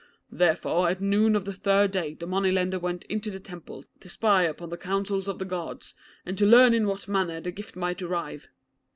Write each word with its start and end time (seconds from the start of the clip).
Therefore 0.31 0.89
at 0.89 0.99
noon 0.99 1.35
of 1.35 1.45
the 1.45 1.53
third 1.53 1.91
day 1.91 2.15
the 2.15 2.25
money 2.25 2.49
lender 2.51 2.79
went 2.79 3.03
into 3.03 3.29
the 3.29 3.39
temple 3.39 3.85
to 3.99 4.09
spy 4.09 4.41
upon 4.41 4.69
the 4.69 4.75
councils 4.75 5.27
of 5.27 5.37
the 5.37 5.45
Gods, 5.45 5.93
and 6.25 6.35
to 6.39 6.45
learn 6.47 6.73
in 6.73 6.87
what 6.87 7.07
manner 7.07 7.39
that 7.39 7.51
gift 7.51 7.75
might 7.75 8.01
arrive. 8.01 8.47